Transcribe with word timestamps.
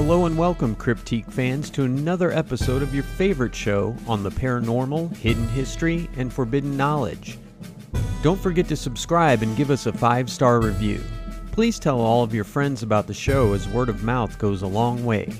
Hello 0.00 0.26
and 0.26 0.38
welcome, 0.38 0.76
Cryptique 0.76 1.28
fans, 1.28 1.70
to 1.70 1.82
another 1.82 2.30
episode 2.30 2.82
of 2.82 2.94
your 2.94 3.02
favorite 3.02 3.52
show 3.52 3.96
on 4.06 4.22
the 4.22 4.30
paranormal, 4.30 5.16
hidden 5.16 5.48
history, 5.48 6.08
and 6.16 6.32
forbidden 6.32 6.76
knowledge. 6.76 7.36
Don't 8.22 8.40
forget 8.40 8.68
to 8.68 8.76
subscribe 8.76 9.42
and 9.42 9.56
give 9.56 9.72
us 9.72 9.86
a 9.86 9.92
five 9.92 10.30
star 10.30 10.60
review. 10.60 11.02
Please 11.50 11.80
tell 11.80 12.00
all 12.00 12.22
of 12.22 12.32
your 12.32 12.44
friends 12.44 12.84
about 12.84 13.08
the 13.08 13.12
show 13.12 13.54
as 13.54 13.66
word 13.70 13.88
of 13.88 14.04
mouth 14.04 14.38
goes 14.38 14.62
a 14.62 14.68
long 14.68 15.04
way. 15.04 15.32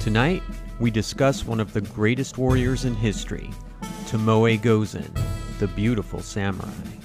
Tonight, 0.00 0.42
we 0.80 0.90
discuss 0.90 1.44
one 1.44 1.60
of 1.60 1.72
the 1.72 1.82
greatest 1.82 2.38
warriors 2.38 2.86
in 2.86 2.96
history, 2.96 3.50
Tomoe 4.06 4.58
Gozen, 4.58 5.16
the 5.60 5.68
beautiful 5.68 6.18
samurai. 6.18 6.95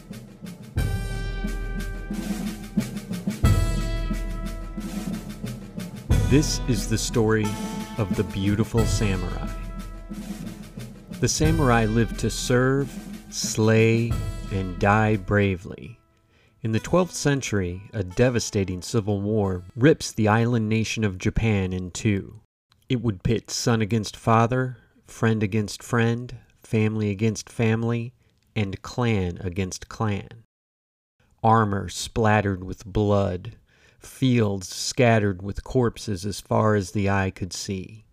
This 6.31 6.61
is 6.69 6.87
the 6.87 6.97
story 6.97 7.45
of 7.97 8.15
the 8.15 8.23
beautiful 8.23 8.85
samurai. 8.85 9.49
The 11.19 11.27
samurai 11.27 11.83
lived 11.83 12.19
to 12.19 12.29
serve, 12.29 12.89
slay, 13.29 14.13
and 14.49 14.79
die 14.79 15.17
bravely. 15.17 15.99
In 16.61 16.71
the 16.71 16.79
12th 16.79 17.11
century, 17.11 17.81
a 17.91 18.05
devastating 18.05 18.81
civil 18.81 19.19
war 19.19 19.65
rips 19.75 20.13
the 20.13 20.29
island 20.29 20.69
nation 20.69 21.03
of 21.03 21.17
Japan 21.17 21.73
in 21.73 21.91
two. 21.91 22.39
It 22.87 23.01
would 23.01 23.23
pit 23.23 23.51
son 23.51 23.81
against 23.81 24.15
father, 24.15 24.77
friend 25.07 25.43
against 25.43 25.83
friend, 25.83 26.37
family 26.63 27.09
against 27.09 27.49
family, 27.49 28.13
and 28.55 28.81
clan 28.81 29.37
against 29.41 29.89
clan. 29.89 30.45
Armor 31.43 31.89
splattered 31.89 32.63
with 32.63 32.85
blood, 32.85 33.57
fields 34.05 34.73
scattered 34.73 35.41
with 35.41 35.63
corpses 35.63 36.25
as 36.25 36.39
far 36.39 36.75
as 36.75 36.91
the 36.91 37.09
eye 37.09 37.31
could 37.31 37.53
see. 37.53 38.05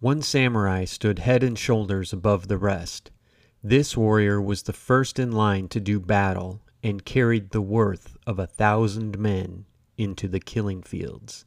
One 0.00 0.22
samurai 0.22 0.84
stood 0.84 1.20
head 1.20 1.42
and 1.42 1.58
shoulders 1.58 2.12
above 2.12 2.48
the 2.48 2.58
rest. 2.58 3.10
This 3.62 3.96
warrior 3.96 4.40
was 4.40 4.62
the 4.62 4.72
first 4.72 5.18
in 5.18 5.32
line 5.32 5.68
to 5.68 5.80
do 5.80 5.98
battle 5.98 6.60
and 6.82 7.04
carried 7.04 7.50
the 7.50 7.62
worth 7.62 8.16
of 8.26 8.38
a 8.38 8.46
thousand 8.46 9.18
men 9.18 9.64
into 9.96 10.28
the 10.28 10.40
killing 10.40 10.82
fields. 10.82 11.46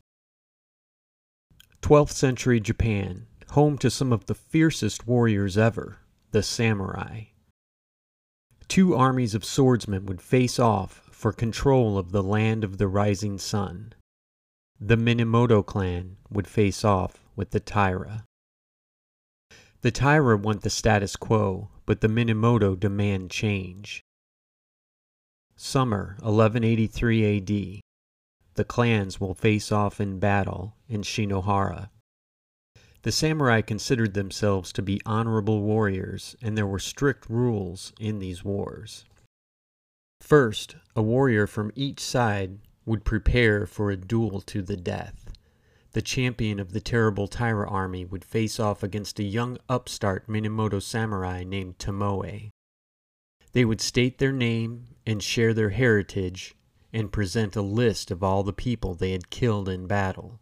12th 1.81 2.11
century 2.11 2.59
Japan, 2.59 3.27
home 3.51 3.77
to 3.77 3.91
some 3.91 4.11
of 4.11 4.25
the 4.25 4.35
fiercest 4.35 5.07
warriors 5.07 5.57
ever, 5.57 5.99
the 6.31 6.41
samurai. 6.41 7.25
Two 8.67 8.95
armies 8.95 9.35
of 9.35 9.45
swordsmen 9.45 10.05
would 10.07 10.21
face 10.21 10.59
off 10.59 11.06
for 11.17 11.33
control 11.33 11.97
of 11.97 12.11
the 12.11 12.21
land 12.21 12.63
of 12.63 12.77
the 12.77 12.87
rising 12.87 13.39
sun. 13.39 13.91
The 14.79 14.95
Minamoto 14.95 15.65
clan 15.65 16.17
would 16.29 16.47
face 16.47 16.85
off 16.85 17.25
with 17.35 17.49
the 17.49 17.59
Taira. 17.59 18.23
The 19.81 19.89
Taira 19.89 20.37
want 20.37 20.61
the 20.61 20.69
status 20.69 21.15
quo, 21.15 21.69
but 21.87 22.01
the 22.01 22.07
Minamoto 22.07 22.79
demand 22.79 23.31
change. 23.31 24.03
Summer 25.55 26.17
1183 26.19 27.37
AD. 27.37 27.81
The 28.53 28.63
clans 28.63 29.19
will 29.19 29.33
face 29.33 29.71
off 29.71 29.99
in 29.99 30.19
battle 30.19 30.75
in 30.87 31.01
Shinohara. 31.01 31.89
The 33.01 33.11
samurai 33.11 33.61
considered 33.61 34.13
themselves 34.13 34.71
to 34.73 34.83
be 34.83 35.01
honorable 35.03 35.63
warriors, 35.63 36.35
and 36.43 36.55
there 36.55 36.67
were 36.67 36.77
strict 36.77 37.27
rules 37.27 37.91
in 37.99 38.19
these 38.19 38.43
wars. 38.43 39.05
First, 40.21 40.75
a 40.95 41.01
warrior 41.01 41.47
from 41.47 41.71
each 41.75 41.99
side 41.99 42.59
would 42.85 43.05
prepare 43.05 43.65
for 43.65 43.91
a 43.91 43.97
duel 43.97 44.41
to 44.41 44.61
the 44.61 44.77
death. 44.77 45.31
The 45.91 46.01
champion 46.01 46.59
of 46.59 46.73
the 46.73 46.81
terrible 46.81 47.27
Taira 47.27 47.67
army 47.69 48.05
would 48.05 48.25
face 48.25 48.59
off 48.59 48.83
against 48.83 49.19
a 49.19 49.23
young 49.23 49.57
upstart 49.67 50.27
Minamoto 50.27 50.81
samurai 50.81 51.43
named 51.43 51.79
Tomoe. 51.79 52.51
They 53.53 53.65
would 53.65 53.81
state 53.81 54.17
their 54.17 54.31
name 54.31 54.95
and 55.05 55.23
share 55.23 55.53
their 55.53 55.71
heritage 55.71 56.55
and 56.93 57.11
present 57.11 57.55
a 57.55 57.61
list 57.61 58.11
of 58.11 58.23
all 58.23 58.43
the 58.43 58.53
people 58.53 58.93
they 58.93 59.11
had 59.11 59.29
killed 59.29 59.69
in 59.69 59.87
battle. 59.87 60.39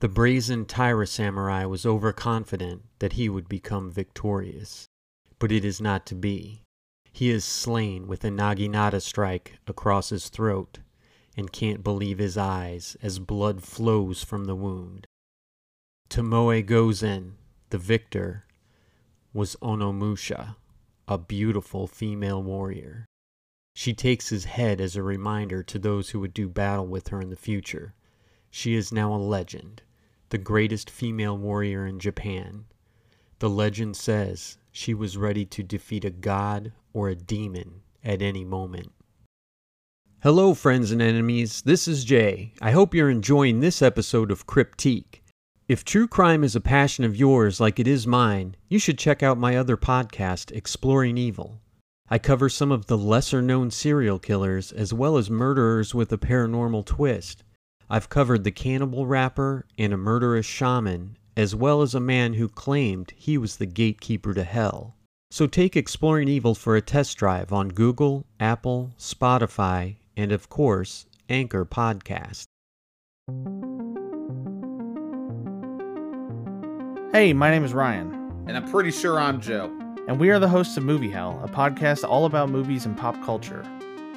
The 0.00 0.08
brazen 0.08 0.66
Taira 0.66 1.06
samurai 1.06 1.64
was 1.64 1.86
overconfident 1.86 2.82
that 2.98 3.12
he 3.12 3.28
would 3.28 3.48
become 3.48 3.90
victorious, 3.90 4.88
but 5.38 5.52
it 5.52 5.64
is 5.64 5.80
not 5.80 6.06
to 6.06 6.14
be. 6.14 6.61
He 7.12 7.30
is 7.30 7.44
slain 7.44 8.06
with 8.08 8.24
a 8.24 8.30
naginata 8.30 9.00
strike 9.02 9.58
across 9.66 10.08
his 10.08 10.30
throat 10.30 10.78
and 11.36 11.52
can't 11.52 11.84
believe 11.84 12.18
his 12.18 12.38
eyes 12.38 12.96
as 13.02 13.18
blood 13.18 13.62
flows 13.62 14.24
from 14.24 14.46
the 14.46 14.56
wound. 14.56 15.06
Tomoe 16.08 16.62
Gozen, 16.62 17.34
the 17.70 17.78
victor, 17.78 18.46
was 19.32 19.56
Onna-musha, 19.62 20.56
a 21.06 21.18
beautiful 21.18 21.86
female 21.86 22.42
warrior. 22.42 23.06
She 23.74 23.94
takes 23.94 24.28
his 24.28 24.44
head 24.44 24.80
as 24.80 24.96
a 24.96 25.02
reminder 25.02 25.62
to 25.62 25.78
those 25.78 26.10
who 26.10 26.20
would 26.20 26.34
do 26.34 26.48
battle 26.48 26.86
with 26.86 27.08
her 27.08 27.20
in 27.20 27.30
the 27.30 27.36
future. 27.36 27.94
She 28.50 28.74
is 28.74 28.92
now 28.92 29.14
a 29.14 29.16
legend, 29.16 29.82
the 30.30 30.38
greatest 30.38 30.90
female 30.90 31.36
warrior 31.36 31.86
in 31.86 31.98
Japan. 31.98 32.66
The 33.38 33.50
legend 33.50 33.96
says 33.96 34.58
she 34.70 34.94
was 34.94 35.16
ready 35.16 35.44
to 35.46 35.62
defeat 35.62 36.04
a 36.04 36.10
god 36.10 36.72
or 36.92 37.08
a 37.08 37.14
demon 37.14 37.82
at 38.04 38.22
any 38.22 38.44
moment. 38.44 38.92
Hello, 40.22 40.54
friends 40.54 40.92
and 40.92 41.02
enemies. 41.02 41.62
This 41.62 41.88
is 41.88 42.04
Jay. 42.04 42.52
I 42.60 42.70
hope 42.70 42.94
you're 42.94 43.10
enjoying 43.10 43.60
this 43.60 43.82
episode 43.82 44.30
of 44.30 44.46
Cryptique. 44.46 45.20
If 45.68 45.84
true 45.84 46.06
crime 46.06 46.44
is 46.44 46.54
a 46.54 46.60
passion 46.60 47.04
of 47.04 47.16
yours 47.16 47.58
like 47.58 47.80
it 47.80 47.88
is 47.88 48.06
mine, 48.06 48.56
you 48.68 48.78
should 48.78 48.98
check 48.98 49.22
out 49.22 49.38
my 49.38 49.56
other 49.56 49.76
podcast, 49.76 50.52
Exploring 50.52 51.18
Evil. 51.18 51.60
I 52.08 52.18
cover 52.18 52.48
some 52.48 52.70
of 52.70 52.86
the 52.86 52.98
lesser 52.98 53.40
known 53.40 53.70
serial 53.70 54.18
killers 54.18 54.70
as 54.70 54.92
well 54.92 55.16
as 55.16 55.30
murderers 55.30 55.94
with 55.94 56.12
a 56.12 56.18
paranormal 56.18 56.84
twist. 56.84 57.42
I've 57.88 58.08
covered 58.08 58.44
the 58.44 58.50
cannibal 58.50 59.06
rapper 59.06 59.66
and 59.78 59.92
a 59.92 59.96
murderous 59.96 60.46
shaman, 60.46 61.16
as 61.36 61.54
well 61.54 61.82
as 61.82 61.94
a 61.94 62.00
man 62.00 62.34
who 62.34 62.48
claimed 62.48 63.12
he 63.16 63.38
was 63.38 63.56
the 63.56 63.66
gatekeeper 63.66 64.34
to 64.34 64.44
hell. 64.44 64.96
So 65.32 65.46
take 65.46 65.78
Exploring 65.78 66.28
Evil 66.28 66.54
for 66.54 66.76
a 66.76 66.82
test 66.82 67.16
drive 67.16 67.54
on 67.54 67.70
Google, 67.70 68.26
Apple, 68.38 68.92
Spotify, 68.98 69.96
and 70.14 70.30
of 70.30 70.50
course, 70.50 71.06
Anchor 71.26 71.64
Podcast. 71.64 72.44
Hey, 77.14 77.32
my 77.32 77.50
name 77.50 77.64
is 77.64 77.72
Ryan, 77.72 78.12
And 78.46 78.58
I'm 78.58 78.70
pretty 78.70 78.90
sure 78.90 79.18
I'm 79.18 79.40
Joe. 79.40 79.74
and 80.06 80.20
we 80.20 80.28
are 80.28 80.38
the 80.38 80.50
hosts 80.50 80.76
of 80.76 80.84
Movie 80.84 81.08
Hell, 81.08 81.40
a 81.42 81.48
podcast 81.48 82.06
all 82.06 82.26
about 82.26 82.50
movies 82.50 82.84
and 82.84 82.94
pop 82.94 83.14
culture. 83.24 83.64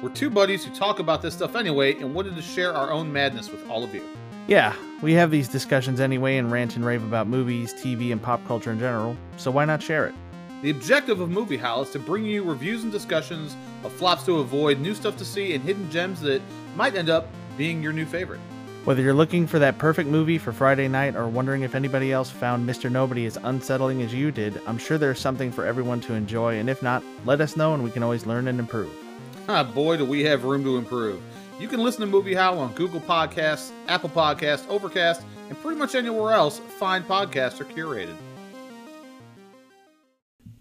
We're 0.02 0.10
two 0.10 0.28
buddies 0.28 0.66
who 0.66 0.74
talk 0.74 0.98
about 0.98 1.22
this 1.22 1.32
stuff 1.32 1.56
anyway 1.56 1.94
and 1.94 2.14
wanted 2.14 2.36
to 2.36 2.42
share 2.42 2.74
our 2.74 2.92
own 2.92 3.10
madness 3.10 3.50
with 3.50 3.66
all 3.70 3.82
of 3.82 3.94
you. 3.94 4.04
Yeah, 4.48 4.74
we 5.00 5.14
have 5.14 5.30
these 5.30 5.48
discussions 5.48 5.98
anyway 5.98 6.36
and 6.36 6.52
rant 6.52 6.76
and 6.76 6.84
rave 6.84 7.02
about 7.02 7.26
movies, 7.26 7.72
TV, 7.72 8.12
and 8.12 8.22
pop 8.22 8.46
culture 8.46 8.70
in 8.70 8.78
general, 8.78 9.16
so 9.38 9.50
why 9.50 9.64
not 9.64 9.82
share 9.82 10.06
it? 10.06 10.14
The 10.62 10.70
objective 10.70 11.20
of 11.20 11.28
Movie 11.28 11.58
Howl 11.58 11.82
is 11.82 11.90
to 11.90 11.98
bring 11.98 12.24
you 12.24 12.42
reviews 12.42 12.82
and 12.82 12.90
discussions 12.90 13.54
of 13.84 13.92
flops 13.92 14.24
to 14.24 14.38
avoid, 14.38 14.80
new 14.80 14.94
stuff 14.94 15.16
to 15.18 15.24
see, 15.24 15.54
and 15.54 15.62
hidden 15.62 15.90
gems 15.90 16.20
that 16.22 16.40
might 16.76 16.94
end 16.94 17.10
up 17.10 17.28
being 17.58 17.82
your 17.82 17.92
new 17.92 18.06
favorite. 18.06 18.40
Whether 18.84 19.02
you're 19.02 19.12
looking 19.14 19.46
for 19.46 19.58
that 19.58 19.76
perfect 19.78 20.08
movie 20.08 20.38
for 20.38 20.52
Friday 20.52 20.88
night 20.88 21.14
or 21.14 21.28
wondering 21.28 21.62
if 21.62 21.74
anybody 21.74 22.10
else 22.10 22.30
found 22.30 22.66
Mr. 22.68 22.90
Nobody 22.90 23.26
as 23.26 23.36
unsettling 23.42 24.00
as 24.00 24.14
you 24.14 24.30
did, 24.30 24.60
I'm 24.66 24.78
sure 24.78 24.96
there's 24.96 25.20
something 25.20 25.52
for 25.52 25.66
everyone 25.66 26.00
to 26.02 26.14
enjoy, 26.14 26.58
and 26.58 26.70
if 26.70 26.82
not, 26.82 27.02
let 27.24 27.40
us 27.40 27.56
know 27.56 27.74
and 27.74 27.84
we 27.84 27.90
can 27.90 28.02
always 28.02 28.26
learn 28.26 28.48
and 28.48 28.58
improve. 28.58 28.92
Ah, 29.48 29.62
boy, 29.62 29.96
do 29.96 30.04
we 30.04 30.24
have 30.24 30.42
room 30.42 30.64
to 30.64 30.76
improve. 30.76 31.22
You 31.60 31.68
can 31.68 31.80
listen 31.80 32.00
to 32.00 32.06
Movie 32.08 32.34
Howl 32.34 32.58
on 32.58 32.72
Google 32.72 33.00
Podcasts, 33.00 33.70
Apple 33.86 34.10
Podcasts, 34.10 34.68
Overcast, 34.68 35.22
and 35.48 35.56
pretty 35.62 35.78
much 35.78 35.94
anywhere 35.94 36.32
else 36.32 36.58
fine 36.58 37.04
podcasts 37.04 37.60
are 37.60 37.64
curated. 37.64 38.16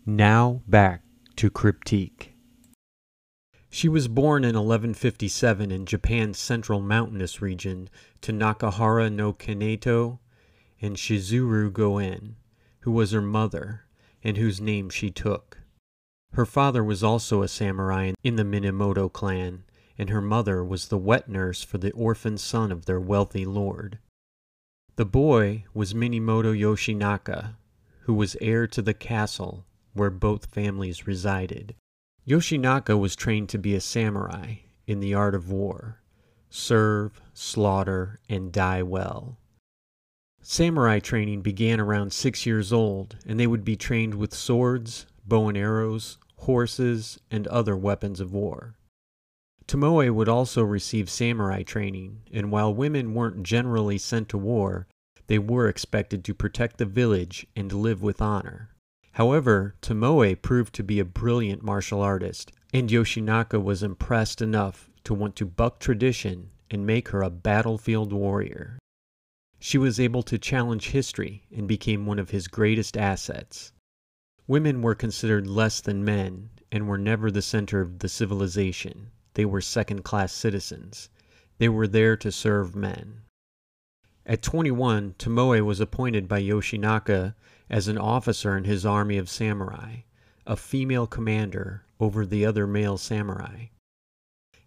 Now 0.07 0.61
back 0.67 1.01
to 1.35 1.49
Cryptique. 1.49 2.33
She 3.71 3.89
was 3.89 4.07
born 4.07 4.43
in 4.43 4.49
1157 4.49 5.71
in 5.71 5.87
Japan's 5.87 6.37
central 6.37 6.79
mountainous 6.79 7.41
region 7.41 7.89
to 8.21 8.31
Nakahara 8.31 9.11
no 9.11 9.33
Kaneto 9.33 10.19
and 10.79 10.95
Shizuru 10.95 11.73
Goen, 11.73 12.35
who 12.81 12.91
was 12.91 13.13
her 13.13 13.21
mother 13.21 13.85
and 14.23 14.37
whose 14.37 14.61
name 14.61 14.91
she 14.91 15.09
took. 15.09 15.57
Her 16.33 16.45
father 16.45 16.83
was 16.83 17.01
also 17.03 17.41
a 17.41 17.47
samurai 17.47 18.13
in 18.23 18.35
the 18.35 18.45
Minamoto 18.45 19.11
clan, 19.11 19.63
and 19.97 20.11
her 20.11 20.21
mother 20.21 20.63
was 20.63 20.89
the 20.89 20.99
wet 20.99 21.27
nurse 21.27 21.63
for 21.63 21.79
the 21.79 21.91
orphan 21.93 22.37
son 22.37 22.71
of 22.71 22.85
their 22.85 22.99
wealthy 22.99 23.43
lord. 23.43 23.97
The 24.97 25.05
boy 25.05 25.65
was 25.73 25.95
Minamoto 25.95 26.53
Yoshinaka, 26.53 27.55
who 28.01 28.13
was 28.13 28.37
heir 28.39 28.67
to 28.67 28.83
the 28.83 28.93
castle 28.93 29.65
where 29.95 30.11
both 30.11 30.53
families 30.53 31.07
resided. 31.07 31.75
Yoshinaka 32.27 32.99
was 32.99 33.15
trained 33.15 33.49
to 33.49 33.57
be 33.57 33.73
a 33.75 33.81
samurai 33.81 34.55
in 34.87 34.99
the 34.99 35.13
art 35.13 35.35
of 35.35 35.49
war 35.49 36.01
serve, 36.49 37.21
slaughter, 37.33 38.19
and 38.29 38.51
die 38.51 38.81
well. 38.81 39.37
Samurai 40.41 40.99
training 40.99 41.41
began 41.41 41.81
around 41.81 42.13
six 42.13 42.45
years 42.45 42.71
old, 42.71 43.17
and 43.25 43.37
they 43.39 43.47
would 43.47 43.65
be 43.65 43.75
trained 43.75 44.15
with 44.15 44.33
swords, 44.33 45.05
bow 45.25 45.49
and 45.49 45.57
arrows, 45.57 46.17
horses, 46.37 47.19
and 47.29 47.47
other 47.47 47.75
weapons 47.75 48.19
of 48.19 48.31
war. 48.31 48.75
Tomoe 49.67 50.13
would 50.13 50.29
also 50.29 50.63
receive 50.63 51.09
samurai 51.09 51.63
training, 51.63 52.21
and 52.31 52.51
while 52.51 52.73
women 52.73 53.13
weren't 53.13 53.43
generally 53.43 53.97
sent 53.97 54.29
to 54.29 54.37
war, 54.37 54.87
they 55.27 55.39
were 55.39 55.67
expected 55.67 56.23
to 56.23 56.35
protect 56.35 56.77
the 56.77 56.85
village 56.85 57.47
and 57.55 57.71
live 57.73 58.03
with 58.03 58.21
honor. 58.21 58.69
However, 59.15 59.75
Tomoe 59.81 60.35
proved 60.35 60.75
to 60.75 60.83
be 60.83 60.99
a 60.99 61.05
brilliant 61.05 61.63
martial 61.63 62.01
artist, 62.01 62.51
and 62.73 62.89
Yoshinaka 62.89 63.63
was 63.63 63.81
impressed 63.81 64.41
enough 64.41 64.89
to 65.05 65.13
want 65.13 65.37
to 65.37 65.45
buck 65.45 65.79
tradition 65.79 66.51
and 66.69 66.85
make 66.85 67.09
her 67.09 67.21
a 67.21 67.29
battlefield 67.29 68.11
warrior. 68.11 68.77
She 69.57 69.77
was 69.77 70.01
able 70.01 70.21
to 70.23 70.37
challenge 70.37 70.89
history 70.89 71.47
and 71.55 71.65
became 71.65 72.05
one 72.05 72.19
of 72.19 72.31
his 72.31 72.49
greatest 72.49 72.97
assets. 72.97 73.71
Women 74.47 74.81
were 74.81 74.95
considered 74.95 75.47
less 75.47 75.79
than 75.79 76.03
men 76.03 76.49
and 76.69 76.85
were 76.85 76.97
never 76.97 77.31
the 77.31 77.41
center 77.41 77.79
of 77.79 77.99
the 77.99 78.09
civilization. 78.09 79.11
They 79.35 79.45
were 79.45 79.61
second 79.61 80.03
class 80.03 80.33
citizens. 80.33 81.09
They 81.57 81.69
were 81.69 81.87
there 81.87 82.17
to 82.17 82.33
serve 82.33 82.75
men. 82.75 83.21
At 84.25 84.41
21, 84.41 85.15
Tomoe 85.17 85.63
was 85.63 85.79
appointed 85.79 86.27
by 86.27 86.41
Yoshinaka 86.41 87.35
as 87.69 87.87
an 87.87 87.97
officer 87.97 88.57
in 88.57 88.63
his 88.63 88.85
army 88.85 89.17
of 89.17 89.29
samurai, 89.29 89.97
a 90.45 90.55
female 90.55 91.07
commander 91.07 91.83
over 91.99 92.25
the 92.25 92.45
other 92.45 92.67
male 92.67 92.97
samurai. 92.97 93.65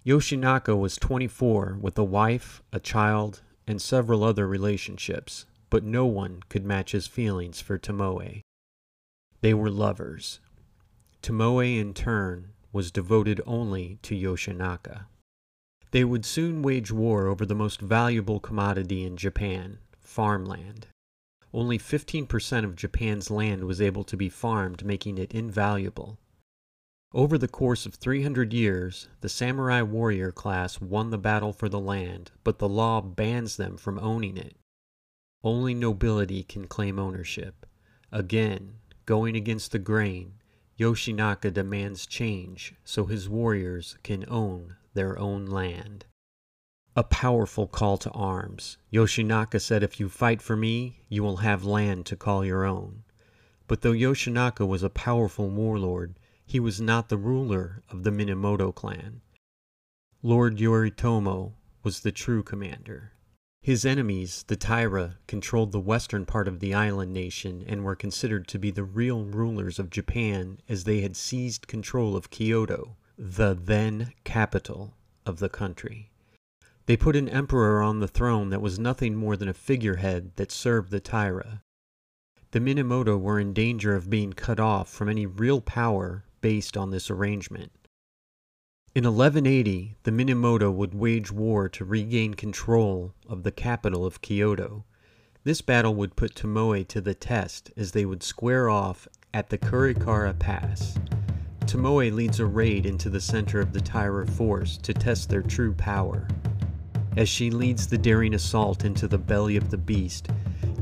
Yoshinaka 0.05 0.79
was 0.79 0.97
24 0.97 1.79
with 1.81 1.99
a 1.99 2.05
wife, 2.05 2.63
a 2.73 2.81
child, 2.81 3.43
and 3.67 3.81
several 3.81 4.25
other 4.25 4.49
relationships, 4.49 5.45
but 5.71 5.85
no 5.85 6.07
one 6.07 6.41
could 6.49 6.65
match 6.65 6.93
his 6.93 7.07
feelings 7.07 7.61
for 7.61 7.79
Tomoe. 7.79 8.41
They 9.41 9.55
were 9.55 9.71
lovers. 9.71 10.41
Tomoe, 11.23 11.79
in 11.79 11.95
turn, 11.95 12.53
was 12.73 12.91
devoted 12.91 13.41
only 13.47 13.99
to 14.03 14.15
Yoshinaka. 14.15 15.07
They 15.91 16.05
would 16.05 16.25
soon 16.25 16.63
wage 16.63 16.93
war 16.93 17.27
over 17.27 17.47
the 17.47 17.55
most 17.55 17.81
valuable 17.81 18.41
commodity 18.41 19.05
in 19.05 19.17
Japan, 19.17 19.79
farmland. 20.01 20.87
Only 21.53 21.79
15% 21.79 22.65
of 22.65 22.77
Japan's 22.77 23.31
land 23.31 23.65
was 23.65 23.81
able 23.81 24.05
to 24.05 24.17
be 24.17 24.29
farmed, 24.29 24.85
making 24.85 25.19
it 25.19 25.33
invaluable. 25.33 26.19
Over 27.15 27.39
the 27.39 27.49
course 27.49 27.87
of 27.87 27.95
300 27.95 28.53
years, 28.53 29.09
the 29.23 29.31
samurai 29.31 29.81
warrior 29.81 30.31
class 30.31 30.79
won 30.79 31.09
the 31.09 31.17
battle 31.17 31.55
for 31.55 31.71
the 31.71 31.81
land, 31.81 32.33
but 32.45 32.59
the 32.59 32.69
law 32.69 33.01
bans 33.01 33.57
them 33.57 33.79
from 33.79 33.99
owning 33.99 34.37
it. 34.37 34.57
Only 35.43 35.73
nobility 35.73 36.43
can 36.43 36.67
claim 36.67 36.99
ownership. 36.99 37.65
Again, 38.13 38.75
going 39.07 39.37
against 39.37 39.73
the 39.73 39.79
grain, 39.79 40.35
Yoshinaka 40.79 41.53
demands 41.53 42.07
change 42.07 42.75
so 42.85 43.07
his 43.07 43.29
warriors 43.29 43.97
can 44.03 44.25
own 44.29 44.77
their 44.93 45.19
own 45.19 45.47
land. 45.47 46.05
A 46.99 47.05
powerful 47.05 47.69
call 47.69 47.97
to 47.99 48.11
arms. 48.11 48.77
Yoshinaka 48.93 49.61
said, 49.61 49.85
If 49.85 50.01
you 50.01 50.09
fight 50.09 50.43
for 50.43 50.57
me, 50.57 51.05
you 51.09 51.23
will 51.23 51.37
have 51.37 51.63
land 51.63 52.07
to 52.07 52.17
call 52.17 52.45
your 52.45 52.65
own. 52.65 53.05
But 53.69 53.83
though 53.83 53.93
Yoshinaka 53.93 54.67
was 54.67 54.83
a 54.83 54.91
powerful 54.91 55.49
warlord, 55.49 56.19
he 56.45 56.59
was 56.59 56.81
not 56.81 57.09
the 57.09 57.17
ruler 57.17 57.85
of 57.89 58.03
the 58.03 58.11
Minamoto 58.11 58.75
clan. 58.75 59.21
Lord 60.25 60.59
Yoritomo 60.59 61.53
was 61.85 62.01
the 62.01 62.11
true 62.11 62.43
commander. 62.43 63.13
His 63.63 63.87
enemies, 63.87 64.45
the 64.49 64.57
Taira, 64.57 65.19
controlled 65.29 65.71
the 65.71 65.79
western 65.79 66.27
part 66.27 66.49
of 66.49 66.59
the 66.59 66.75
island 66.75 67.13
nation 67.13 67.63
and 67.65 67.85
were 67.85 67.95
considered 67.95 68.49
to 68.49 68.59
be 68.59 68.73
the 68.73 68.83
real 68.83 69.23
rulers 69.25 69.79
of 69.79 69.91
Japan 69.91 70.59
as 70.69 70.83
they 70.83 71.03
had 71.03 71.15
seized 71.15 71.69
control 71.69 72.17
of 72.17 72.31
Kyoto, 72.31 72.97
the 73.17 73.55
then 73.55 74.15
capital 74.25 74.97
of 75.25 75.39
the 75.39 75.49
country. 75.49 76.11
They 76.89 76.97
put 76.97 77.17
an 77.17 77.29
emperor 77.29 77.83
on 77.83 78.01
the 78.01 78.09
throne 78.09 78.49
that 78.49 78.63
was 78.63 78.79
nothing 78.79 79.15
more 79.15 79.37
than 79.37 79.47
a 79.47 79.53
figurehead 79.53 80.33
that 80.37 80.51
served 80.51 80.91
the 80.91 81.01
Taira. 81.01 81.63
The 82.53 82.61
Minamoto 82.61 83.21
were 83.21 83.39
in 83.39 83.53
danger 83.53 83.95
of 83.95 84.09
being 84.09 84.33
cut 84.33 84.59
off 84.59 84.89
from 84.89 85.11
any 85.11 85.27
real 85.27 85.61
power 85.61 86.25
based 86.41 86.79
on 86.79 86.91
this 86.91 87.11
arrangement. 87.11 87.73
In 88.95 89.05
1180, 89.05 89.99
the 90.05 90.11
Minamoto 90.11 90.73
would 90.73 90.95
wage 90.95 91.31
war 91.31 91.69
to 91.69 91.85
regain 91.85 92.33
control 92.33 93.13
of 93.29 93.43
the 93.43 93.53
capital 93.53 94.07
of 94.07 94.23
Kyoto. 94.23 94.87
This 95.45 95.61
battle 95.61 95.95
would 95.95 96.17
put 96.17 96.35
Tomoe 96.35 96.89
to 96.89 97.03
the 97.03 97.15
test 97.15 97.71
as 97.77 97.93
they 97.93 98.07
would 98.07 98.23
square 98.23 98.71
off 98.71 99.07
at 99.35 99.51
the 99.51 99.59
Kurikara 99.59 100.39
Pass. 100.39 100.99
Tomoe 101.67 102.11
leads 102.11 102.41
a 102.41 102.47
raid 102.47 102.87
into 102.87 103.11
the 103.11 103.21
center 103.21 103.61
of 103.61 103.75
the 103.75 103.81
Taira 103.83 104.27
force 104.27 104.79
to 104.79 104.95
test 104.95 105.29
their 105.29 105.43
true 105.43 105.75
power. 105.75 106.27
As 107.19 107.29
she 107.29 107.51
leads 107.51 107.89
the 107.89 107.99
daring 107.99 108.35
assault 108.35 108.85
into 108.85 109.09
the 109.09 109.19
belly 109.19 109.57
of 109.57 109.71
the 109.71 109.77
beast, 109.77 110.29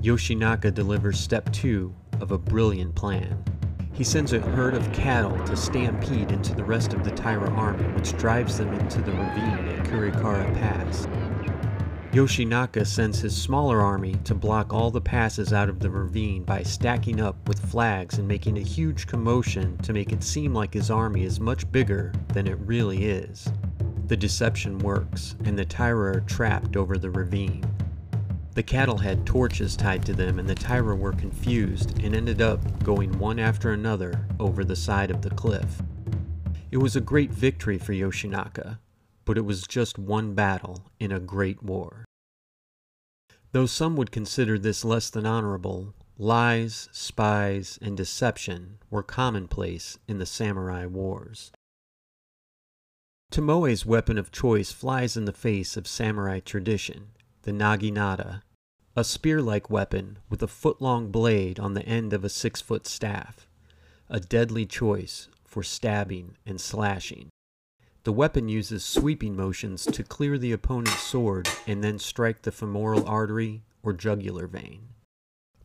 Yoshinaka 0.03 0.75
delivers 0.75 1.19
step 1.19 1.51
two 1.51 1.95
of 2.21 2.31
a 2.31 2.37
brilliant 2.37 2.95
plan. 2.95 3.43
He 3.95 4.05
sends 4.05 4.35
a 4.35 4.41
herd 4.41 4.75
of 4.75 4.93
cattle 4.93 5.43
to 5.47 5.57
stampede 5.57 6.31
into 6.31 6.55
the 6.55 6.63
rest 6.63 6.93
of 6.93 7.05
the 7.05 7.11
Taira 7.11 7.49
army, 7.53 7.85
which 7.95 8.15
drives 8.19 8.59
them 8.59 8.71
into 8.75 9.01
the 9.01 9.13
ravine 9.13 9.67
at 9.67 9.87
Kurikara 9.87 10.53
Pass. 10.59 11.07
Yoshinaka 12.13 12.87
sends 12.87 13.19
his 13.19 13.35
smaller 13.35 13.81
army 13.81 14.17
to 14.25 14.35
block 14.35 14.75
all 14.75 14.91
the 14.91 15.01
passes 15.01 15.55
out 15.55 15.71
of 15.71 15.81
the 15.81 15.89
ravine 15.89 16.45
by 16.45 16.63
stacking 16.63 17.19
up 17.19 17.49
with 17.49 17.71
flags 17.71 18.19
and 18.19 18.29
making 18.29 18.59
a 18.59 18.61
huge 18.61 19.07
commotion 19.07 19.79
to 19.79 19.95
make 19.95 20.13
it 20.13 20.23
seem 20.23 20.53
like 20.53 20.75
his 20.75 20.91
army 20.91 21.25
is 21.25 21.41
much 21.41 21.73
bigger 21.73 22.13
than 22.35 22.47
it 22.47 22.59
really 22.59 23.07
is. 23.07 23.49
The 24.09 24.17
deception 24.17 24.79
works, 24.79 25.35
and 25.45 25.59
the 25.59 25.65
Taira 25.65 26.19
are 26.19 26.21
trapped 26.21 26.77
over 26.77 26.97
the 26.97 27.11
ravine. 27.11 27.65
The 28.55 28.63
cattle 28.63 28.99
had 28.99 29.27
torches 29.27 29.77
tied 29.77 30.07
to 30.07 30.15
them, 30.15 30.39
and 30.39 30.49
the 30.49 30.55
Taira 30.55 30.95
were 30.95 31.13
confused 31.13 32.01
and 32.03 32.15
ended 32.15 32.41
up 32.41 32.85
going 32.85 33.19
one 33.19 33.41
after 33.41 33.73
another 33.73 34.27
over 34.39 34.65
the 34.65 34.77
side 34.77 35.11
of 35.11 35.23
the 35.23 35.31
cliff. 35.31 35.83
It 36.71 36.77
was 36.77 36.95
a 36.95 37.01
great 37.01 37.33
victory 37.33 37.79
for 37.79 37.93
Yoshinaka, 37.93 38.79
but 39.25 39.37
it 39.37 39.45
was 39.45 39.67
just 39.67 39.99
one 39.99 40.35
battle 40.35 40.85
in 41.01 41.11
a 41.11 41.19
great 41.19 41.63
war. 41.63 42.05
Though 43.51 43.67
some 43.67 43.97
would 43.97 44.13
consider 44.13 44.57
this 44.57 44.85
less 44.85 45.11
than 45.11 45.27
honorable, 45.27 45.95
lies, 46.17 46.89
spies, 46.93 47.77
and 47.83 47.97
deception 47.97 48.79
were 48.89 49.03
commonplace 49.03 49.99
in 50.07 50.19
the 50.19 50.27
samurai 50.27 50.87
wars. 50.87 51.51
Tomoe's 53.31 53.85
weapon 53.85 54.19
of 54.19 54.33
choice 54.33 54.73
flies 54.73 55.17
in 55.17 55.25
the 55.25 55.33
face 55.33 55.77
of 55.77 55.87
samurai 55.87 56.41
tradition, 56.41 57.09
the 57.43 57.53
naginata, 57.53 58.43
a 58.95 59.05
spear 59.05 59.43
like 59.43 59.69
weapon 59.69 60.19
with 60.31 60.43
a 60.43 60.49
foot 60.49 60.81
long 60.81 61.11
blade 61.11 61.61
on 61.61 61.75
the 61.75 61.85
end 61.85 62.13
of 62.13 62.25
a 62.25 62.29
six 62.29 62.61
foot 62.61 62.87
staff, 62.87 63.47
a 64.09 64.21
deadly 64.21 64.65
choice 64.65 65.29
for 65.45 65.63
stabbing 65.63 66.37
and 66.47 66.61
slashing. 66.61 67.29
The 68.05 68.13
weapon 68.13 68.49
uses 68.49 68.85
sweeping 68.85 69.35
motions 69.35 69.85
to 69.85 70.05
clear 70.05 70.39
the 70.39 70.53
opponent's 70.53 71.03
sword 71.03 71.49
and 71.67 71.83
then 71.83 71.99
strike 71.99 72.43
the 72.43 72.53
femoral 72.53 73.07
artery 73.07 73.65
or 73.83 73.93
jugular 73.93 74.47
vein. 74.47 74.91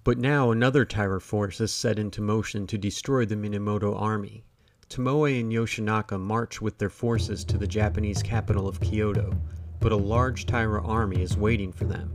But 0.04 0.18
now 0.18 0.50
another 0.50 0.86
force 1.20 1.62
is 1.62 1.72
set 1.72 2.00
into 2.00 2.22
motion 2.22 2.66
to 2.68 2.78
destroy 2.78 3.26
the 3.26 3.36
Minamoto 3.36 3.96
army. 3.96 4.44
Tomoe 4.92 5.40
and 5.40 5.54
Yoshinaka 5.54 6.20
march 6.20 6.62
with 6.62 6.78
their 6.78 6.90
forces 6.90 7.46
to 7.46 7.58
the 7.58 7.66
Japanese 7.66 8.22
capital 8.22 8.68
of 8.68 8.82
Kyoto, 8.82 9.34
but 9.80 9.94
a 9.94 9.96
large 9.96 10.46
Taira 10.46 10.86
army 10.86 11.22
is 11.22 11.38
waiting 11.38 11.72
for 11.72 11.86
them. 11.86 12.12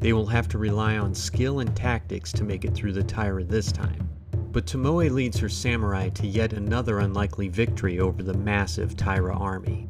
They 0.00 0.12
will 0.12 0.26
have 0.26 0.48
to 0.48 0.58
rely 0.58 0.98
on 0.98 1.14
skill 1.14 1.60
and 1.60 1.76
tactics 1.76 2.32
to 2.32 2.42
make 2.42 2.64
it 2.64 2.74
through 2.74 2.94
the 2.94 3.04
Taira 3.04 3.44
this 3.44 3.70
time. 3.70 4.08
But 4.50 4.66
Tomoe 4.66 5.08
leads 5.08 5.38
her 5.38 5.48
samurai 5.48 6.08
to 6.08 6.26
yet 6.26 6.52
another 6.52 6.98
unlikely 6.98 7.46
victory 7.46 8.00
over 8.00 8.24
the 8.24 8.34
massive 8.34 8.96
Taira 8.96 9.38
army. 9.38 9.88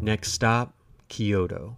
Next 0.00 0.32
stop, 0.32 0.72
Kyoto. 1.08 1.76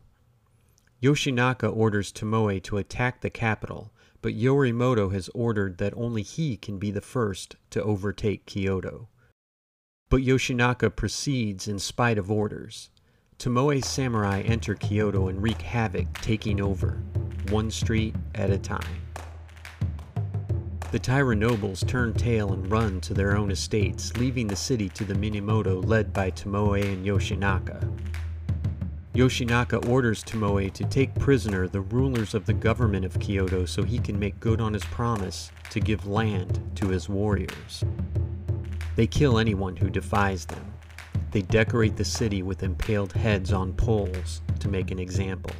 Yoshinaka 1.03 1.77
orders 1.77 2.13
Tomoe 2.13 2.63
to 2.63 2.77
attack 2.77 3.23
the 3.23 3.31
capital, 3.31 3.91
but 4.23 4.39
Yorimoto 4.39 5.13
has 5.13 5.29
ordered 5.31 5.79
that 5.79 5.95
only 5.97 6.23
he 6.23 6.57
can 6.57 6.79
be 6.79 6.93
the 6.93 7.01
first 7.01 7.57
to 7.71 7.83
overtake 7.83 8.47
Kyoto. 8.47 9.09
But 10.11 10.23
Yoshinaka 10.23 10.97
proceeds 10.97 11.69
in 11.69 11.79
spite 11.79 12.17
of 12.17 12.31
orders. 12.31 12.89
Tomoe's 13.39 13.87
samurai 13.87 14.41
enter 14.41 14.75
Kyoto 14.75 15.29
and 15.29 15.43
wreak 15.43 15.61
havoc, 15.61 16.07
taking 16.23 16.63
over, 16.63 17.03
one 17.51 17.71
street 17.71 18.15
at 18.35 18.51
a 18.51 18.57
time. 18.57 19.03
The 20.93 20.99
Taira 20.99 21.37
nobles 21.37 21.85
turn 21.87 22.15
tail 22.15 22.55
and 22.55 22.71
run 22.71 23.03
to 23.03 23.13
their 23.13 23.37
own 23.37 23.51
estates, 23.51 24.17
leaving 24.17 24.47
the 24.47 24.57
city 24.57 24.89
to 24.89 25.05
the 25.05 25.13
Minamoto 25.13 25.87
led 25.87 26.15
by 26.15 26.31
Tomoe 26.31 26.83
and 26.83 27.05
Yoshinaka. 27.05 27.87
Yoshinaka 29.15 29.87
orders 29.91 30.25
Tomoe 30.25 30.73
to 30.73 30.85
take 30.85 31.15
prisoner 31.17 31.69
the 31.69 31.83
rulers 31.83 32.33
of 32.33 32.47
the 32.47 32.55
government 32.55 33.05
of 33.05 33.21
Kyoto 33.21 33.67
so 33.67 33.83
he 33.83 33.99
can 33.99 34.19
make 34.19 34.41
good 34.41 34.63
on 34.63 34.73
his 34.73 34.85
promise 34.87 35.51
to 35.69 35.81
give 35.81 36.07
land 36.07 36.63
to 36.77 36.89
his 36.89 37.11
warriors. 37.11 37.85
They 38.99 39.07
kill 39.07 39.39
anyone 39.39 39.77
who 39.77 39.91
defies 39.91 40.45
them. 40.45 40.73
They 41.31 41.43
decorate 41.43 41.97
the 41.97 42.05
city 42.05 42.43
with 42.43 42.65
impaled 42.65 43.13
heads 43.13 43.53
on 43.53 43.75
poles 43.75 44.43
to 44.59 44.69
make 44.69 44.91
an 44.91 44.99
example. 44.99 45.53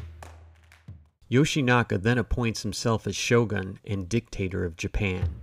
Yoshinaka 1.31 2.03
then 2.03 2.19
appoints 2.19 2.65
himself 2.65 3.07
as 3.07 3.15
shogun 3.15 3.79
and 3.85 4.09
dictator 4.09 4.65
of 4.65 4.77
Japan. 4.77 5.37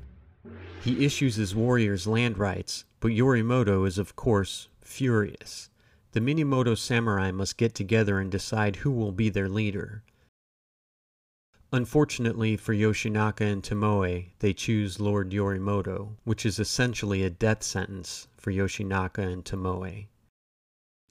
He 0.83 1.05
issues 1.05 1.37
his 1.37 1.55
warriors 1.55 2.05
land 2.05 2.37
rights, 2.37 2.83
but 2.99 3.11
Yorimoto 3.13 3.87
is, 3.87 3.97
of 3.97 4.17
course, 4.17 4.67
furious. 4.81 5.69
The 6.11 6.19
Minamoto 6.19 6.77
samurai 6.77 7.31
must 7.31 7.55
get 7.55 7.73
together 7.73 8.19
and 8.19 8.29
decide 8.29 8.75
who 8.75 8.91
will 8.91 9.13
be 9.13 9.29
their 9.29 9.47
leader. 9.47 10.03
Unfortunately 11.73 12.55
for 12.55 12.73
Yoshinaka 12.73 13.41
and 13.41 13.63
Tomoe, 13.63 14.31
they 14.39 14.53
choose 14.53 14.99
Lord 14.99 15.31
Yorimoto, 15.31 16.15
which 16.23 16.45
is 16.45 16.59
essentially 16.59 17.23
a 17.23 17.29
death 17.29 17.63
sentence 17.63 18.27
for 18.37 18.51
Yoshinaka 18.51 19.19
and 19.19 19.43
Tomoe. 19.43 20.07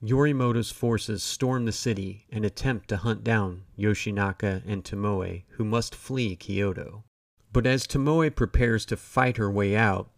Yorimoto's 0.02 0.70
forces 0.70 1.23
storm 1.23 1.64
the 1.64 1.73
city 1.73 2.26
and 2.30 2.44
attempt 2.44 2.88
to 2.88 2.99
hunt 2.99 3.25
down 3.25 3.64
Yoshinaka 3.78 4.62
and 4.66 4.84
Tomoe, 4.84 5.44
who 5.50 5.64
must 5.64 5.94
flee 5.94 6.37
Kyoto. 6.37 7.04
But 7.52 7.66
as 7.66 7.87
Tomoe 7.87 8.30
prepares 8.34 8.84
to 8.87 8.96
fight 8.96 9.37
her 9.37 9.50
way 9.50 9.76
out, 9.76 10.11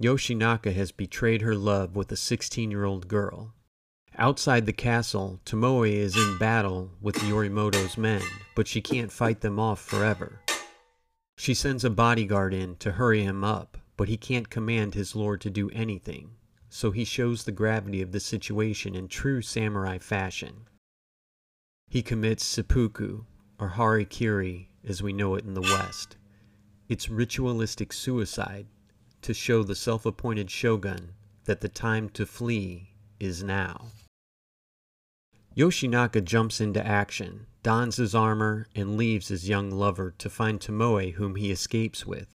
Yoshinaka 0.00 0.72
has 0.72 0.92
betrayed 0.92 1.42
her 1.42 1.54
love 1.54 1.94
with 1.94 2.10
a 2.10 2.16
16 2.16 2.70
year 2.70 2.84
old 2.84 3.06
girl. 3.06 3.54
Outside 4.16 4.64
the 4.64 4.72
castle, 4.72 5.40
Tomoe 5.44 5.90
is 5.90 6.16
in 6.16 6.38
battle 6.38 6.92
with 7.00 7.16
Yorimoto's 7.16 7.98
men, 7.98 8.22
but 8.54 8.68
she 8.68 8.80
can't 8.80 9.10
fight 9.10 9.40
them 9.40 9.58
off 9.58 9.80
forever. 9.80 10.40
She 11.36 11.52
sends 11.52 11.84
a 11.84 11.90
bodyguard 11.90 12.54
in 12.54 12.76
to 12.76 12.92
hurry 12.92 13.24
him 13.24 13.42
up, 13.42 13.76
but 13.96 14.08
he 14.08 14.16
can't 14.16 14.50
command 14.50 14.94
his 14.94 15.16
lord 15.16 15.40
to 15.40 15.50
do 15.50 15.68
anything, 15.70 16.36
so 16.68 16.92
he 16.92 17.04
shows 17.04 17.42
the 17.42 17.50
gravity 17.50 18.00
of 18.02 18.12
the 18.12 18.20
situation 18.20 18.94
in 18.94 19.08
true 19.08 19.42
samurai 19.42 19.98
fashion. 19.98 20.68
He 21.88 22.00
commits 22.00 22.44
seppuku, 22.44 23.24
or 23.58 23.70
harikiri 23.70 24.68
as 24.84 25.02
we 25.02 25.12
know 25.12 25.34
it 25.34 25.44
in 25.44 25.54
the 25.54 25.60
West. 25.60 26.16
It's 26.88 27.08
ritualistic 27.08 27.92
suicide 27.92 28.68
to 29.22 29.34
show 29.34 29.64
the 29.64 29.74
self 29.74 30.06
appointed 30.06 30.52
shogun 30.52 31.14
that 31.46 31.62
the 31.62 31.68
time 31.68 32.08
to 32.10 32.24
flee 32.24 32.90
is 33.18 33.42
now. 33.42 33.88
Yoshinaka 35.56 36.24
jumps 36.24 36.60
into 36.60 36.84
action, 36.84 37.46
dons 37.62 37.96
his 37.96 38.14
armor, 38.14 38.66
and 38.74 38.96
leaves 38.96 39.28
his 39.28 39.48
young 39.48 39.70
lover 39.70 40.14
to 40.18 40.28
find 40.28 40.60
Tomoe, 40.60 41.12
whom 41.12 41.36
he 41.36 41.50
escapes 41.50 42.04
with. 42.04 42.28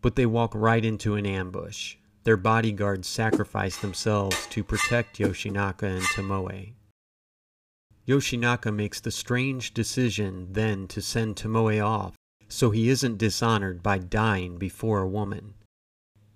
But 0.00 0.16
they 0.16 0.26
walk 0.26 0.54
right 0.54 0.84
into 0.84 1.14
an 1.14 1.26
ambush. 1.26 1.96
Their 2.24 2.36
bodyguards 2.36 3.08
sacrifice 3.08 3.76
themselves 3.76 4.46
to 4.50 4.62
protect 4.62 5.18
Yoshinaka 5.18 5.82
and 5.82 6.04
Tomoe. 6.04 6.74
Yoshinaka 8.06 8.74
makes 8.74 9.00
the 9.00 9.10
strange 9.10 9.74
decision 9.74 10.48
then 10.50 10.86
to 10.88 11.02
send 11.02 11.36
Tomoe 11.36 11.84
off 11.84 12.14
so 12.52 12.68
he 12.68 12.90
isn't 12.90 13.16
dishonored 13.16 13.82
by 13.82 13.96
dying 13.96 14.58
before 14.58 15.00
a 15.00 15.08
woman. 15.08 15.54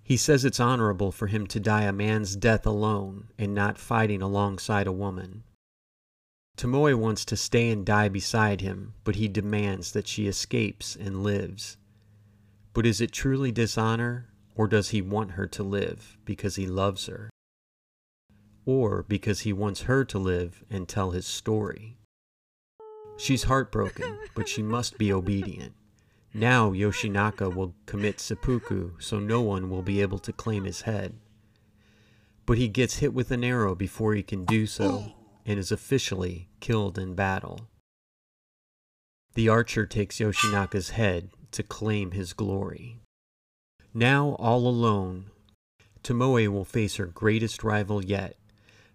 He 0.02 0.16
says 0.16 0.46
it's 0.46 0.58
honorable 0.58 1.12
for 1.12 1.26
him 1.26 1.46
to 1.48 1.60
die 1.60 1.82
a 1.82 1.92
man's 1.92 2.36
death 2.36 2.64
alone 2.64 3.28
and 3.38 3.54
not 3.54 3.76
fighting 3.76 4.22
alongside 4.22 4.86
a 4.86 4.92
woman. 4.92 5.42
Tomoe 6.56 6.94
wants 6.94 7.26
to 7.26 7.36
stay 7.36 7.70
and 7.70 7.84
die 7.84 8.08
beside 8.08 8.62
him, 8.62 8.94
but 9.04 9.16
he 9.16 9.28
demands 9.28 9.92
that 9.92 10.08
she 10.08 10.26
escapes 10.26 10.96
and 10.96 11.22
lives. 11.22 11.76
But 12.72 12.86
is 12.86 13.00
it 13.00 13.12
truly 13.12 13.52
dishonor, 13.52 14.30
or 14.54 14.66
does 14.66 14.88
he 14.88 15.02
want 15.02 15.32
her 15.32 15.46
to 15.48 15.62
live 15.62 16.16
because 16.24 16.56
he 16.56 16.66
loves 16.66 17.06
her? 17.06 17.28
Or 18.64 19.02
because 19.02 19.40
he 19.40 19.52
wants 19.52 19.82
her 19.82 20.02
to 20.06 20.18
live 20.18 20.64
and 20.70 20.88
tell 20.88 21.10
his 21.10 21.26
story? 21.26 21.98
She's 23.18 23.44
heartbroken, 23.44 24.18
but 24.34 24.48
she 24.48 24.62
must 24.62 24.96
be 24.96 25.12
obedient. 25.12 25.74
Now 26.32 26.70
Yoshinaka 26.72 27.54
will 27.54 27.74
commit 27.84 28.18
seppuku 28.18 28.92
so 28.98 29.18
no 29.18 29.42
one 29.42 29.68
will 29.68 29.82
be 29.82 30.00
able 30.00 30.18
to 30.20 30.32
claim 30.32 30.64
his 30.64 30.82
head. 30.82 31.18
But 32.46 32.58
he 32.58 32.68
gets 32.68 32.98
hit 32.98 33.12
with 33.12 33.30
an 33.30 33.44
arrow 33.44 33.74
before 33.74 34.14
he 34.14 34.22
can 34.22 34.44
do 34.44 34.66
so 34.66 35.12
and 35.46 35.58
is 35.58 35.70
officially 35.70 36.48
killed 36.60 36.98
in 36.98 37.14
battle. 37.14 37.68
The 39.34 39.48
archer 39.48 39.86
takes 39.86 40.18
Yoshinaka's 40.18 40.90
head 40.90 41.30
to 41.52 41.62
claim 41.62 42.10
his 42.10 42.32
glory. 42.32 42.98
Now 43.94 44.30
all 44.40 44.66
alone, 44.66 45.30
Tomoe 46.02 46.48
will 46.48 46.64
face 46.64 46.96
her 46.96 47.06
greatest 47.06 47.62
rival 47.62 48.04
yet. 48.04 48.36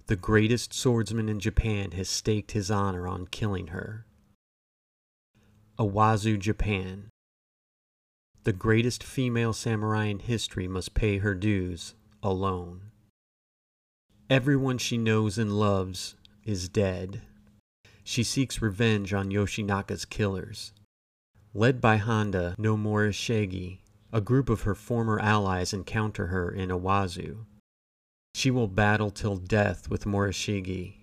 The 0.07 0.15
greatest 0.15 0.73
swordsman 0.73 1.29
in 1.29 1.39
Japan 1.39 1.91
has 1.91 2.09
staked 2.09 2.51
his 2.51 2.69
honor 2.69 3.07
on 3.07 3.27
killing 3.27 3.67
her. 3.67 4.05
Awazu, 5.79 6.37
Japan. 6.37 7.09
The 8.43 8.53
greatest 8.53 9.03
female 9.03 9.53
samurai 9.53 10.05
in 10.05 10.19
history 10.19 10.67
must 10.67 10.93
pay 10.93 11.19
her 11.19 11.33
dues 11.33 11.95
alone. 12.21 12.91
Everyone 14.29 14.77
she 14.77 14.97
knows 14.97 15.37
and 15.37 15.57
loves 15.57 16.15
is 16.45 16.69
dead. 16.69 17.21
She 18.03 18.23
seeks 18.23 18.61
revenge 18.61 19.13
on 19.13 19.29
Yoshinaka's 19.29 20.05
killers. 20.05 20.73
Led 21.53 21.81
by 21.81 21.97
Honda 21.97 22.55
no 22.57 22.77
Morishige, 22.77 23.79
a 24.11 24.21
group 24.21 24.49
of 24.49 24.61
her 24.61 24.75
former 24.75 25.19
allies 25.19 25.73
encounter 25.73 26.27
her 26.27 26.51
in 26.51 26.69
Awazu. 26.69 27.45
She 28.33 28.49
will 28.49 28.67
battle 28.67 29.11
till 29.11 29.37
death 29.37 29.89
with 29.89 30.05
Morishige. 30.05 30.95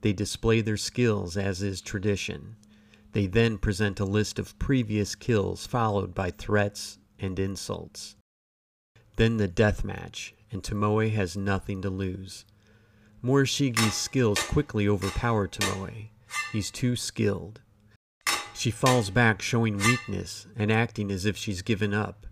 They 0.00 0.12
display 0.12 0.60
their 0.60 0.76
skills 0.76 1.36
as 1.36 1.62
is 1.62 1.80
tradition. 1.80 2.56
They 3.12 3.26
then 3.26 3.58
present 3.58 4.00
a 4.00 4.04
list 4.04 4.38
of 4.38 4.58
previous 4.58 5.14
kills 5.14 5.66
followed 5.66 6.14
by 6.14 6.30
threats 6.30 6.98
and 7.18 7.38
insults. 7.38 8.16
Then 9.16 9.36
the 9.36 9.48
death 9.48 9.84
match, 9.84 10.34
and 10.50 10.62
Tomoe 10.62 11.10
has 11.12 11.36
nothing 11.36 11.82
to 11.82 11.90
lose. 11.90 12.44
Morishige's 13.24 13.94
skills 13.94 14.42
quickly 14.42 14.88
overpower 14.88 15.46
Tomoe. 15.46 16.08
He's 16.52 16.72
too 16.72 16.96
skilled. 16.96 17.60
She 18.52 18.72
falls 18.72 19.10
back, 19.10 19.40
showing 19.40 19.78
weakness 19.78 20.48
and 20.56 20.72
acting 20.72 21.10
as 21.12 21.24
if 21.24 21.36
she's 21.36 21.62
given 21.62 21.94
up. 21.94 22.26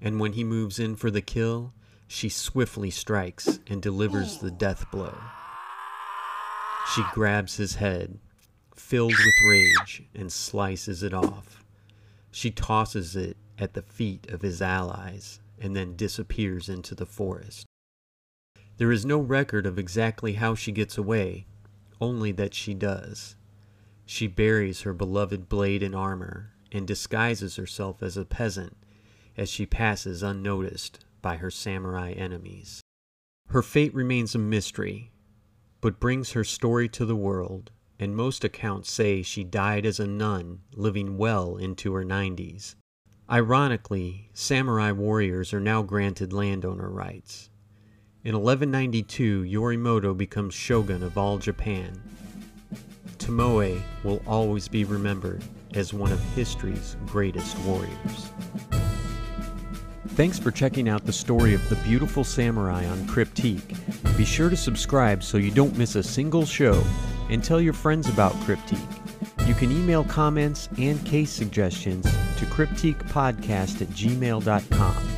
And 0.00 0.18
when 0.18 0.32
he 0.32 0.42
moves 0.42 0.78
in 0.78 0.96
for 0.96 1.10
the 1.10 1.20
kill, 1.20 1.74
she 2.08 2.30
swiftly 2.30 2.90
strikes 2.90 3.60
and 3.66 3.82
delivers 3.82 4.38
the 4.38 4.50
death 4.50 4.90
blow. 4.90 5.16
She 6.94 7.02
grabs 7.12 7.56
his 7.56 7.74
head, 7.74 8.18
filled 8.74 9.12
with 9.12 9.50
rage, 9.50 10.02
and 10.14 10.32
slices 10.32 11.02
it 11.02 11.12
off. 11.12 11.62
She 12.30 12.50
tosses 12.50 13.16
it 13.16 13.36
at 13.58 13.74
the 13.74 13.82
feet 13.82 14.30
of 14.30 14.40
his 14.40 14.62
allies 14.62 15.40
and 15.60 15.76
then 15.76 15.94
disappears 15.94 16.70
into 16.70 16.94
the 16.94 17.06
forest. 17.06 17.66
There 18.78 18.92
is 18.92 19.04
no 19.04 19.18
record 19.18 19.66
of 19.66 19.78
exactly 19.78 20.34
how 20.34 20.54
she 20.54 20.72
gets 20.72 20.96
away, 20.98 21.46
only 22.00 22.32
that 22.32 22.54
she 22.54 22.74
does. 22.74 23.36
She 24.06 24.26
buries 24.26 24.82
her 24.82 24.92
beloved 24.92 25.48
blade 25.48 25.82
and 25.82 25.94
armor 25.94 26.54
and 26.72 26.86
disguises 26.86 27.56
herself 27.56 28.02
as 28.02 28.16
a 28.16 28.24
peasant 28.24 28.76
as 29.36 29.48
she 29.48 29.66
passes 29.66 30.22
unnoticed 30.22 31.04
by 31.20 31.36
her 31.36 31.50
samurai 31.50 32.12
enemies. 32.12 32.82
Her 33.48 33.62
fate 33.62 33.94
remains 33.94 34.34
a 34.34 34.38
mystery, 34.38 35.12
but 35.80 36.00
brings 36.00 36.32
her 36.32 36.44
story 36.44 36.88
to 36.90 37.04
the 37.04 37.16
world, 37.16 37.70
and 37.98 38.16
most 38.16 38.44
accounts 38.44 38.90
say 38.90 39.22
she 39.22 39.44
died 39.44 39.86
as 39.86 40.00
a 40.00 40.06
nun, 40.06 40.60
living 40.74 41.16
well 41.18 41.56
into 41.56 41.92
her 41.94 42.04
90s. 42.04 42.74
Ironically, 43.30 44.30
samurai 44.32 44.92
warriors 44.92 45.52
are 45.54 45.60
now 45.60 45.82
granted 45.82 46.32
landowner 46.32 46.90
rights. 46.90 47.50
In 48.24 48.36
1192, 48.40 49.42
Yorimoto 49.42 50.16
becomes 50.16 50.54
shogun 50.54 51.02
of 51.02 51.18
all 51.18 51.38
Japan. 51.38 52.00
Tomoe 53.18 53.82
will 54.04 54.22
always 54.28 54.68
be 54.68 54.84
remembered 54.84 55.42
as 55.74 55.92
one 55.92 56.12
of 56.12 56.22
history's 56.36 56.96
greatest 57.04 57.58
warriors. 57.60 58.30
Thanks 60.10 60.38
for 60.38 60.52
checking 60.52 60.88
out 60.88 61.04
the 61.04 61.12
story 61.12 61.52
of 61.52 61.68
the 61.68 61.74
beautiful 61.76 62.22
samurai 62.22 62.86
on 62.86 62.98
Cryptique. 63.08 63.76
Be 64.16 64.24
sure 64.24 64.50
to 64.50 64.56
subscribe 64.56 65.24
so 65.24 65.36
you 65.36 65.50
don't 65.50 65.76
miss 65.76 65.96
a 65.96 66.02
single 66.02 66.46
show 66.46 66.80
and 67.28 67.42
tell 67.42 67.60
your 67.60 67.72
friends 67.72 68.08
about 68.08 68.34
Cryptique. 68.44 69.48
You 69.48 69.54
can 69.54 69.72
email 69.72 70.04
comments 70.04 70.68
and 70.78 71.04
case 71.04 71.32
suggestions 71.32 72.04
to 72.04 72.46
cryptiquepodcast 72.46 73.82
at 73.82 73.88
gmail.com. 73.88 75.08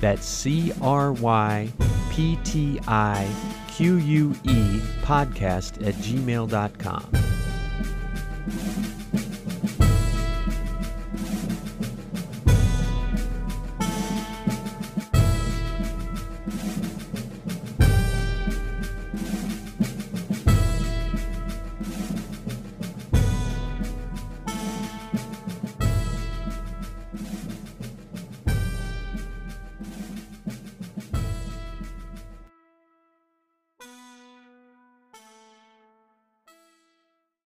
That's 0.00 0.24
C 0.24 0.72
R 0.80 1.12
Y 1.12 1.70
P 2.14 2.36
T 2.44 2.78
I 2.86 3.28
Q 3.68 3.96
U 3.96 4.30
E 4.44 4.80
podcast 5.02 5.84
at 5.84 5.94
gmail.com. 5.94 7.43